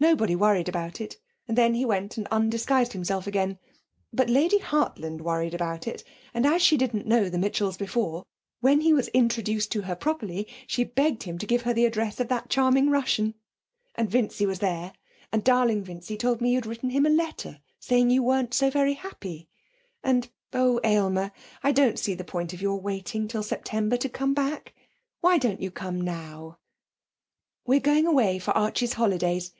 [0.00, 1.18] Nobody worried about it,
[1.48, 3.58] and then he went and undisguised himself again.
[4.12, 8.24] But Lady Hartland worried about it, and as she didn't know the Mitchells before,
[8.60, 12.20] when he was introduced to her properly she begged him to give her the address
[12.20, 13.34] of that charming Russian.
[13.96, 14.92] And Vincy was there,
[15.32, 18.94] and darling Vincy told me you'd written him a letter saying you weren't so very
[18.94, 19.48] happy.
[20.04, 21.32] And oh, Aylmer,
[21.64, 24.74] I don't see the point of your waiting till September to come back.
[25.22, 26.58] Why don't you come now?
[27.66, 29.50] 'We're going away for Archie's holidays.